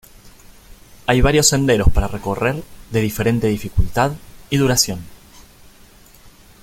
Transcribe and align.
Hay 1.05 1.21
varios 1.21 1.49
senderos 1.49 1.89
para 1.93 2.07
recorrer, 2.07 2.63
de 2.89 3.01
diferente 3.01 3.45
dificultad 3.45 4.13
y 4.49 4.57
duración. 4.57 5.05